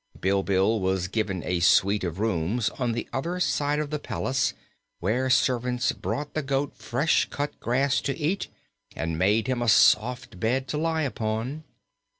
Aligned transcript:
Bilbil 0.19 0.79
was 0.79 1.07
given 1.07 1.43
a 1.43 1.59
suite 1.59 2.03
of 2.03 2.19
rooms 2.19 2.69
on 2.71 2.93
the 2.93 3.07
other 3.13 3.39
side 3.39 3.77
of 3.77 3.91
the 3.91 3.99
palace, 3.99 4.55
where 4.99 5.29
servants 5.29 5.91
brought 5.91 6.33
the 6.33 6.41
goat 6.41 6.75
fresh 6.75 7.25
cut 7.29 7.59
grass 7.59 8.01
to 8.01 8.17
eat 8.17 8.47
and 8.95 9.15
made 9.19 9.45
him 9.45 9.61
a 9.61 9.69
soft 9.69 10.39
bed 10.39 10.67
to 10.69 10.79
lie 10.79 11.03
upon. 11.03 11.65